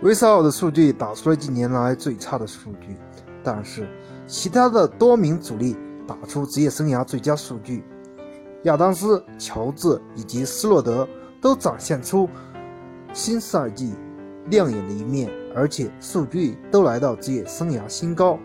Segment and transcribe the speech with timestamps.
[0.00, 2.96] 威少的数据打出了近年来最差的数据，
[3.42, 3.88] 但是
[4.28, 7.82] 其他的多名主力打出职业生涯最佳数据，
[8.62, 11.06] 亚当斯、乔治以及斯洛德
[11.40, 12.28] 都展现出
[13.12, 13.94] 新赛季
[14.50, 18.38] 亮眼的一面，而且数据都来到职业生涯新高，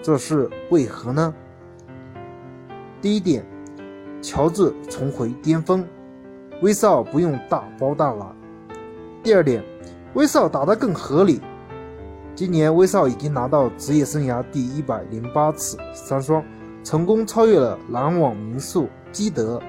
[0.00, 1.34] 这是为何呢？
[3.02, 3.44] 第一点，
[4.22, 5.84] 乔治重回巅峰，
[6.62, 8.36] 威少不用大包大揽。
[9.24, 9.64] 第二点。
[10.16, 11.42] 威少打得更合理。
[12.34, 16.42] 今年威少已经拿到职业生涯第一百零八次三双，
[16.82, 19.60] 成功超越了篮网名宿基德，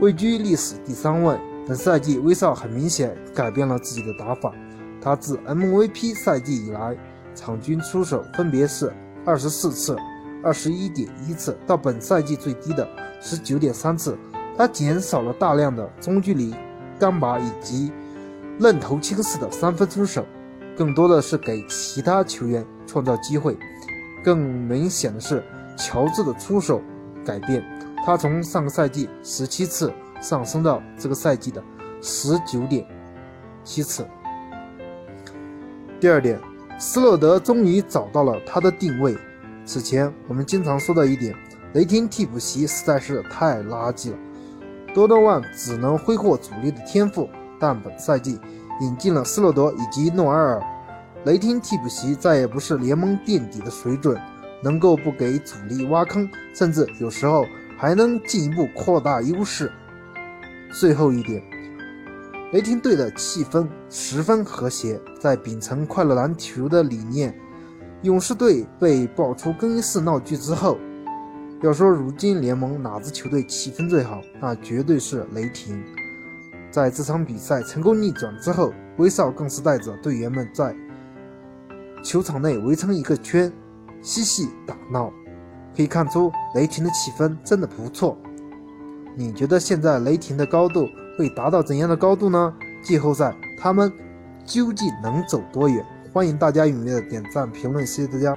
[0.00, 1.38] 位居历史第三位。
[1.64, 4.52] 本赛季威少很明显改变了自己的打法，
[5.00, 6.96] 他自 MVP 赛季以来，
[7.36, 8.92] 场均出手分别是
[9.24, 9.96] 二十四次、
[10.42, 12.88] 二十一点一次，到本赛季最低的
[13.20, 14.18] 十九点三次。
[14.58, 16.52] 他减少了大量的中距离
[16.98, 17.92] 干拔以及。
[18.62, 20.24] 愣头青似的三分出手，
[20.76, 23.58] 更多的是给其他球员创造机会。
[24.22, 25.42] 更明显的是，
[25.76, 26.80] 乔治的出手
[27.26, 27.60] 改变，
[28.06, 31.60] 他从上个赛季十七次上升到这个赛季的
[32.00, 32.86] 十九点
[33.64, 34.06] 七次。
[35.98, 36.40] 第二点，
[36.78, 39.18] 斯洛德终于找到了他的定位。
[39.64, 41.34] 此前我们经常说的一点，
[41.72, 44.18] 雷霆替补席实在是太垃圾了，
[44.94, 47.28] 多诺万只能挥霍主力的天赋。
[47.62, 48.40] 但本赛季
[48.80, 50.60] 引进了斯洛德以及诺埃尔，
[51.24, 54.20] 雷霆替补席再也不是联盟垫底的水准，
[54.64, 57.46] 能够不给主力挖坑，甚至有时候
[57.78, 59.70] 还能进一步扩大优势。
[60.72, 61.40] 最后一点，
[62.52, 67.32] 雷霆队的气氛十分和谐，在秉承快乐篮球的理念。
[68.02, 70.76] 勇士队被爆出更衣室闹剧之后，
[71.62, 75.80] 要说如今联盟哪支球队气氛最好，那绝对是雷霆。
[76.72, 80.74] 在这场比赛成功逆转之后，威少更是带着队员们在
[82.02, 83.52] 球场内围成一个圈，
[84.00, 85.12] 嬉戏打闹。
[85.76, 88.16] 可以看出雷霆的气氛真的不错。
[89.14, 90.88] 你觉得现在雷霆的高度
[91.18, 92.54] 会达到怎样的高度呢？
[92.82, 93.92] 季后赛他们
[94.46, 95.84] 究竟能走多远？
[96.10, 98.36] 欢迎大家踊跃的点赞评论，谢谢大家。